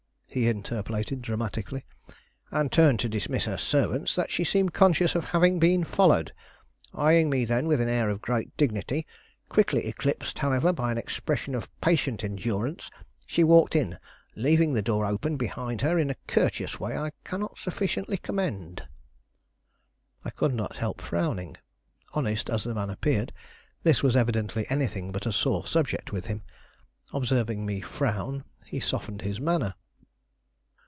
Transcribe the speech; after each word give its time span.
he 0.33 0.47
interpolated 0.47 1.21
dramatically, 1.21 1.83
"and 2.51 2.71
turned 2.71 2.97
to 3.01 3.09
dismiss 3.09 3.43
her 3.43 3.57
servants, 3.57 4.15
that 4.15 4.31
she 4.31 4.45
seemed 4.45 4.71
conscious 4.73 5.13
of 5.13 5.25
having 5.25 5.59
been 5.59 5.83
followed. 5.83 6.31
Eying 6.97 7.29
me 7.29 7.43
then 7.43 7.67
with 7.67 7.81
an 7.81 7.89
air 7.89 8.09
of 8.09 8.21
great 8.21 8.55
dignity, 8.55 9.05
quickly 9.49 9.87
eclipsed, 9.87 10.39
however, 10.39 10.71
by 10.71 10.89
an 10.89 10.97
expression 10.97 11.53
of 11.53 11.67
patient 11.81 12.23
endurance, 12.23 12.89
she 13.25 13.43
walked 13.43 13.75
in, 13.75 13.99
leaving 14.33 14.71
the 14.71 14.81
door 14.81 15.05
open 15.05 15.35
behind 15.35 15.81
her 15.81 15.99
in 15.99 16.09
a 16.09 16.15
courteous 16.27 16.79
way 16.79 16.95
I 16.95 17.11
cannot 17.25 17.57
sufficiently 17.57 18.15
commend." 18.15 18.87
I 20.23 20.29
could 20.29 20.53
not 20.53 20.77
help 20.77 21.01
frowning. 21.01 21.57
Honest 22.13 22.49
as 22.49 22.63
the 22.63 22.73
man 22.73 22.89
appeared, 22.89 23.33
this 23.83 24.01
was 24.01 24.15
evidently 24.15 24.65
anything 24.69 25.11
but 25.11 25.25
a 25.25 25.33
sore 25.33 25.65
subject 25.67 26.13
with 26.13 26.27
him. 26.27 26.41
Observing 27.11 27.65
me 27.65 27.81
frown, 27.81 28.45
he 28.65 28.79
softened 28.79 29.23
his 29.23 29.37
manner. 29.41 29.75